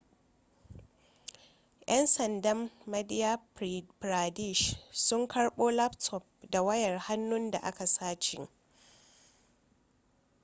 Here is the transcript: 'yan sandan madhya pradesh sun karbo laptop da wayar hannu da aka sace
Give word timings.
'yan 1.89 2.05
sandan 2.13 2.59
madhya 2.91 3.31
pradesh 4.01 4.63
sun 5.05 5.21
karbo 5.33 5.65
laptop 5.79 6.23
da 6.51 6.59
wayar 6.67 6.95
hannu 7.07 7.51
da 7.51 7.59
aka 7.69 7.85
sace 7.95 8.39